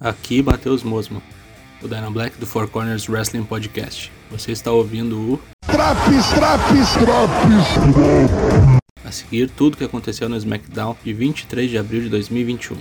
[0.00, 1.20] Aqui Matheus Mosman,
[1.82, 4.12] o Dana Black do Four Corners Wrestling Podcast.
[4.30, 8.38] Você está ouvindo o Traps, traps, traps.
[9.04, 12.76] a seguir tudo o que aconteceu no SmackDown de 23 de abril de 2021.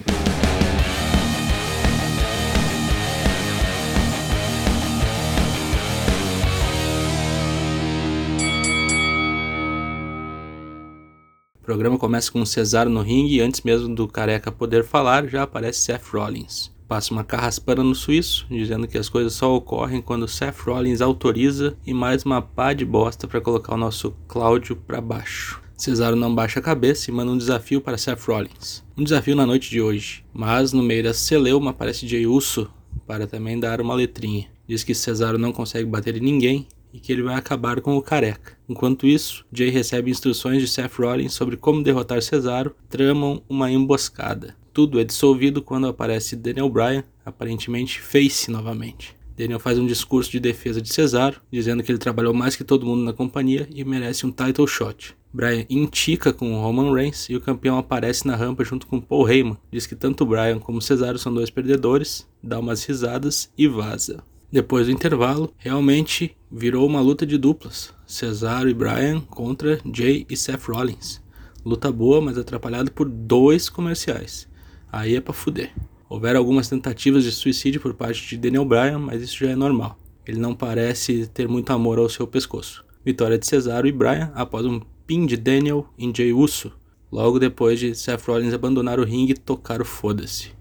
[11.55, 15.41] O programa começa com Cesaro no ringue e antes mesmo do careca poder falar, já
[15.41, 16.76] aparece Seth Rollins.
[16.87, 21.75] Passa uma carraspana no suíço, dizendo que as coisas só ocorrem quando Seth Rollins autoriza
[21.85, 25.61] e mais uma pá de bosta para colocar o nosso Cláudio para baixo.
[25.75, 28.83] Cesaro não baixa a cabeça e manda um desafio para Seth Rollins.
[28.97, 32.71] Um desafio na noite de hoje, mas no meio da celeuma aparece Jey Uso
[33.05, 34.47] para também dar uma letrinha.
[34.65, 38.01] Diz que Cesaro não consegue bater em ninguém e que ele vai acabar com o
[38.01, 38.57] careca.
[38.67, 44.55] Enquanto isso, Jay recebe instruções de Seth Rollins sobre como derrotar Cesaro, tramam uma emboscada.
[44.77, 49.15] Tudo é dissolvido quando aparece Daniel Bryan, aparentemente face novamente.
[49.35, 52.85] Daniel faz um discurso de defesa de Cesaro, dizendo que ele trabalhou mais que todo
[52.85, 55.15] mundo na companhia e merece um title shot.
[55.33, 59.27] Bryan intica com o Roman Reigns e o campeão aparece na rampa junto com Paul
[59.27, 59.57] Heyman.
[59.71, 64.23] Diz que tanto Bryan como Cesaro são dois perdedores, dá umas risadas e vaza.
[64.51, 67.95] Depois do intervalo, realmente virou uma luta de duplas.
[68.05, 71.19] Cesaro e Bryan contra Jay e Seth Rollins.
[71.65, 74.47] Luta boa, mas atrapalhada por dois comerciais.
[74.91, 75.71] Aí é pra fuder.
[76.09, 79.97] Houveram algumas tentativas de suicídio por parte de Daniel Bryan, mas isso já é normal.
[80.25, 82.85] Ele não parece ter muito amor ao seu pescoço.
[83.03, 86.73] Vitória de Cesaro e Bryan após um pin de Daniel em Jey Uso,
[87.11, 90.51] logo depois de Seth Rollins abandonar o ringue e tocar o foda-se.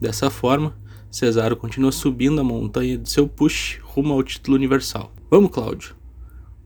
[0.00, 0.76] Dessa forma,
[1.10, 5.12] Cesaro continua subindo a montanha de seu push rumo ao título universal.
[5.28, 5.96] Vamos, Cláudio!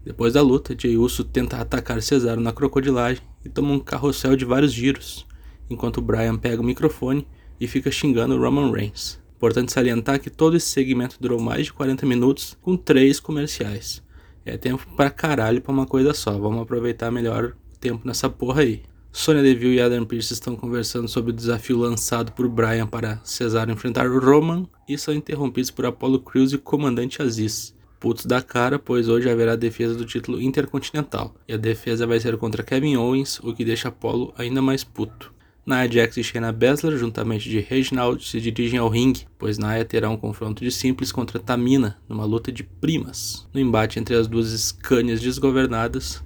[0.05, 4.45] Depois da luta, Jey Uso tenta atacar Cesaro na crocodilagem e toma um carrossel de
[4.45, 5.27] vários giros,
[5.69, 7.27] enquanto Bryan pega o microfone
[7.61, 9.23] e fica xingando Roman Reigns.
[9.37, 14.03] Importante salientar que todo esse segmento durou mais de 40 minutos, com três comerciais.
[14.45, 18.63] É tempo pra caralho pra uma coisa só, vamos aproveitar melhor o tempo nessa porra
[18.63, 18.83] aí.
[19.17, 23.71] Sonya Deville e Adam Pearce estão conversando sobre o desafio lançado por Bryan para Cesaro
[23.71, 27.75] enfrentar Roman e são interrompidos por Apollo Crews e comandante Aziz.
[28.01, 32.37] Putos da cara, pois hoje haverá defesa do título intercontinental, e a defesa vai ser
[32.37, 35.34] contra Kevin Owens, o que deixa Apollo ainda mais puto.
[35.67, 40.11] Nia Jax e Shayna Baszler, juntamente de Reginald, se dirigem ao ringue, pois Nia terá
[40.11, 43.49] um confronto de simples contra Tamina, numa luta de primas.
[43.51, 46.23] No embate entre as duas Scanias desgovernadas,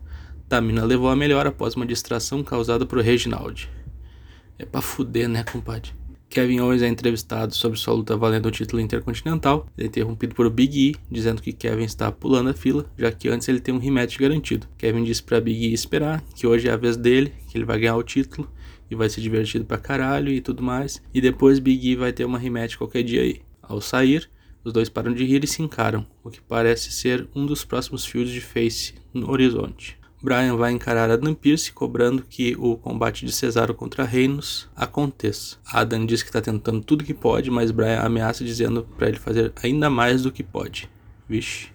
[0.49, 3.71] Tamina levou a melhor após uma distração causada por Reginald.
[4.59, 5.93] É pra fuder, né, compadre?
[6.29, 9.69] Kevin Owens é entrevistado sobre sua luta valendo o título intercontinental.
[9.79, 13.29] Ele é interrompido por Big E, dizendo que Kevin está pulando a fila, já que
[13.29, 14.67] antes ele tem um rematch garantido.
[14.77, 17.79] Kevin disse para Big E esperar, que hoje é a vez dele, que ele vai
[17.79, 18.51] ganhar o título
[18.91, 21.03] e vai ser divertido pra caralho e tudo mais.
[21.13, 23.41] E depois Big E vai ter uma rematch qualquer dia aí.
[23.63, 24.29] Ao sair,
[24.65, 28.05] os dois param de rir e se encaram, o que parece ser um dos próximos
[28.05, 29.99] fios de face no horizonte.
[30.21, 35.59] Brian vai encarar Adam Pearce, cobrando que o combate de Cesaro contra Reinos aconteça.
[35.65, 39.53] Adam diz que está tentando tudo que pode, mas Brian ameaça dizendo para ele fazer
[39.63, 40.91] ainda mais do que pode.
[41.29, 41.69] Vixe.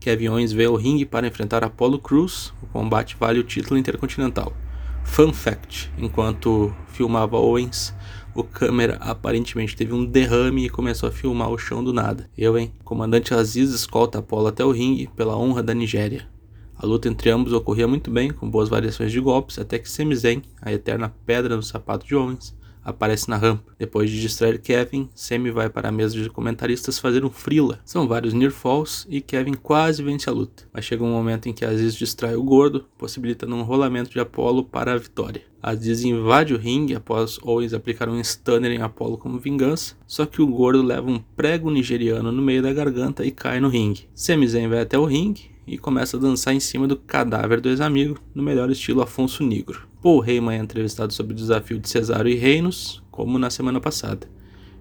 [0.00, 2.54] Kevin Owens veio ao ringue para enfrentar Apollo Crews.
[2.62, 4.56] O combate vale o título intercontinental.
[5.04, 7.94] Fun fact: enquanto filmava Owens,
[8.34, 12.30] o câmera aparentemente teve um derrame e começou a filmar o chão do nada.
[12.36, 12.72] Eu, hein?
[12.82, 16.26] Comandante Aziz escolta Apollo até o ringue pela honra da Nigéria.
[16.74, 20.16] A luta entre ambos ocorria muito bem, com boas variações de golpes, até que Sami
[20.16, 23.72] Zayn, a eterna pedra no sapato de Owens, aparece na rampa.
[23.78, 27.80] Depois de distrair Kevin, Sami vai para a mesa de comentaristas fazer um frila.
[27.84, 31.52] São vários near falls e Kevin quase vence a luta, mas chega um momento em
[31.52, 35.42] que Aziz distrai o gordo, possibilitando um rolamento de Apollo para a vitória.
[35.62, 40.42] Aziz invade o ringue após Owens aplicar um stunner em Apollo como vingança, só que
[40.42, 44.08] o gordo leva um prego nigeriano no meio da garganta e cai no ringue.
[44.12, 47.68] Sami Zayn vai até o ringue, e começa a dançar em cima do cadáver do
[47.68, 49.86] ex-amigo, no melhor estilo Afonso Negro.
[50.02, 54.28] Paul Heyman é entrevistado sobre o desafio de Cesaro e Reinos, como na semana passada.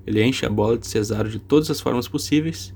[0.06, 2.74] Ele enche a bola de Cesaro de todas as formas possíveis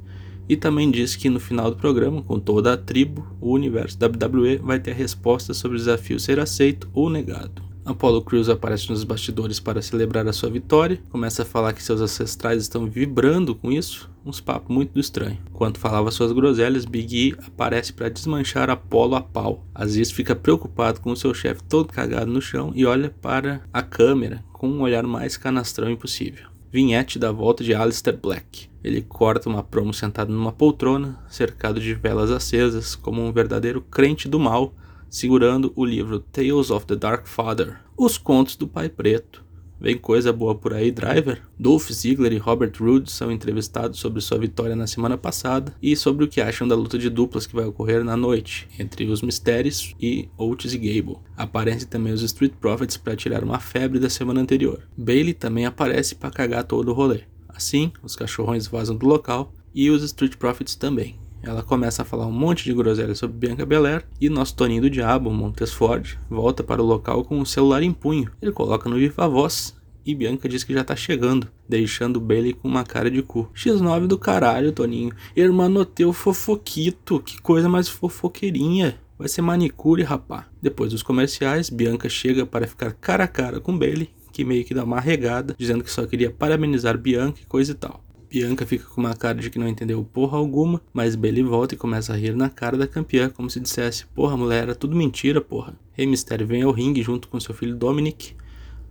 [0.47, 4.57] e também diz que no final do programa, com toda a tribo, o universo WWE
[4.57, 7.64] vai ter a resposta sobre o desafio ser aceito ou negado.
[7.85, 12.01] Apollo Crews aparece nos bastidores para celebrar a sua vitória, começa a falar que seus
[12.01, 15.37] ancestrais estão vibrando com isso, uns papos muito estranhos.
[15.51, 19.63] Enquanto falava suas groselhas, Big E aparece para desmanchar Apollo a pau.
[19.73, 24.43] Aziz fica preocupado com seu chefe todo cagado no chão e olha para a câmera
[24.51, 26.47] com um olhar mais canastrão impossível.
[26.71, 28.67] Vinhete da volta de Alistair Black.
[28.83, 34.27] Ele corta uma promo sentado numa poltrona, cercado de velas acesas, como um verdadeiro crente
[34.27, 34.73] do mal,
[35.09, 39.45] segurando o livro Tales of the Dark Father, Os Contos do Pai Preto,
[39.79, 41.41] Vem coisa boa por aí, Driver.
[41.59, 46.23] Dolph Ziggler e Robert Roode são entrevistados sobre sua vitória na semana passada e sobre
[46.23, 49.93] o que acham da luta de duplas que vai ocorrer na noite entre os Mistérios
[50.01, 51.19] e Otis e Gable.
[51.35, 54.81] Aparecem também os Street Profits para tirar uma febre da semana anterior.
[54.97, 57.21] Bailey também aparece para cagar todo o rolê.
[57.49, 61.24] Assim, os cachorrões vazam do local e os Street Profits também.
[61.45, 64.89] Ela começa a falar um monte de groselha sobre Bianca Belair e nosso Toninho do
[64.89, 68.31] Diabo, Montes Ford, volta para o local com o celular em punho.
[68.41, 72.67] Ele coloca no viva voz e Bianca diz que já tá chegando, deixando Bailey com
[72.67, 73.47] uma cara de cu.
[73.55, 75.11] X9 do caralho, Toninho.
[75.35, 78.99] Hermanoteu fofoquito, que coisa mais fofoqueirinha.
[79.17, 80.47] Vai ser manicure, rapá.
[80.59, 84.73] Depois dos comerciais, Bianca chega para ficar cara a cara com Bailey, que meio que
[84.73, 88.04] dá uma regada, dizendo que só queria parabenizar Bianca e coisa e tal.
[88.35, 91.77] Bianca fica com uma cara de que não entendeu porra alguma, mas Bailey volta e
[91.77, 95.39] começa a rir na cara da campeã, como se dissesse: Porra, mulher, era tudo mentira,
[95.39, 95.73] porra.
[95.93, 98.35] Rei Mysterio vem ao ringue junto com seu filho Dominic.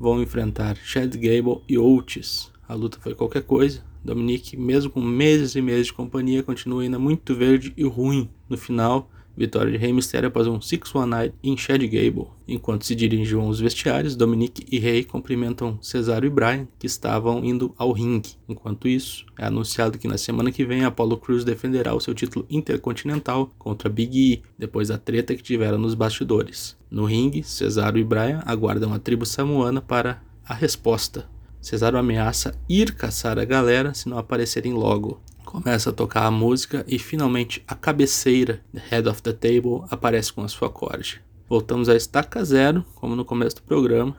[0.01, 2.51] Vão enfrentar Chad Gable e Otis.
[2.67, 3.85] A luta foi qualquer coisa.
[4.03, 8.31] Dominic, mesmo com meses e meses de companhia, continua ainda muito verde e ruim.
[8.49, 12.29] No final, Vitória de Rey Mysterio após um 619 em Chad Gable.
[12.47, 17.75] Enquanto se dirigiam aos vestiários, Dominic e Rey cumprimentam Cesaro e Bryan, que estavam indo
[17.77, 18.37] ao ringue.
[18.49, 22.47] Enquanto isso, é anunciado que na semana que vem Apollo Crews defenderá o seu título
[22.49, 26.77] intercontinental contra Big E, depois da treta que tiveram nos bastidores.
[26.91, 31.29] No ringue, Cesaro e Bryan aguardam a tribo samoana para a resposta.
[31.61, 35.21] Cesaro ameaça ir caçar a galera se não aparecerem logo.
[35.45, 40.33] Começa a tocar a música e finalmente a cabeceira, The Head of the Table, aparece
[40.33, 41.23] com a sua acorde.
[41.49, 44.17] Voltamos a estaca zero, como no começo do programa.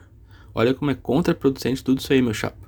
[0.54, 2.66] Olha como é contraproducente tudo isso aí, meu chapa.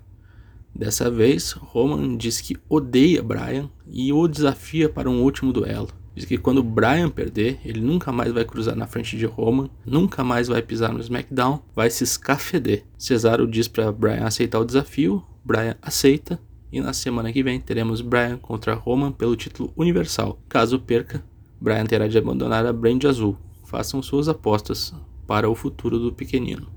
[0.75, 5.89] Dessa vez, Roman diz que odeia Brian e o desafia para um último duelo.
[6.13, 10.23] Diz que quando Brian perder, ele nunca mais vai cruzar na frente de Roman, nunca
[10.23, 12.83] mais vai pisar no SmackDown, vai se escafeder.
[12.97, 16.39] Cesaro diz para Brian aceitar o desafio, Brian aceita
[16.71, 20.39] e na semana que vem teremos Brian contra Roman pelo título universal.
[20.49, 21.23] Caso perca,
[21.59, 23.37] Brian terá de abandonar a Brand Azul.
[23.65, 24.93] Façam suas apostas
[25.25, 26.67] para o futuro do pequenino.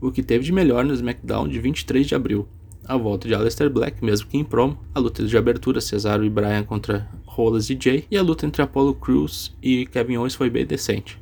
[0.00, 2.46] O que teve de melhor no SmackDown de 23 de abril.
[2.84, 6.30] A volta de Aleister Black, mesmo que em promo, a luta de abertura Cesaro e
[6.30, 10.50] Brian contra Rollins e Jay, e a luta entre Apollo Crews e Kevin Owens foi
[10.50, 11.18] bem decente.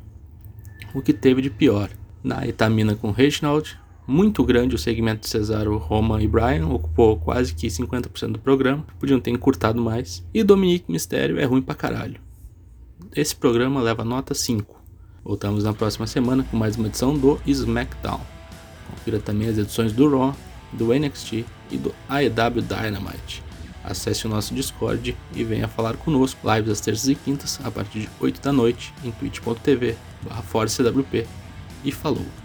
[0.95, 1.91] O que teve de pior?
[2.25, 7.55] Na etamina com Reginald, muito grande o segmento de Cesaro, Roman e Bryan, ocupou quase
[7.55, 10.25] que 50% do programa, podiam ter encurtado mais.
[10.35, 12.21] E Dominique Mysterio é ruim pra caralho.
[13.15, 14.81] Esse programa leva nota 5.
[15.25, 18.21] Voltamos na próxima semana com mais uma edição do SmackDown.
[18.91, 20.35] Confira também as edições do Raw,
[20.73, 23.43] do NXT e do AEW Dynamite.
[23.83, 28.01] Acesse o nosso Discord e venha falar conosco, lives às terças e quintas, a partir
[28.01, 30.43] de 8 da noite, em twitch.tv, barra
[31.85, 32.40] E falou!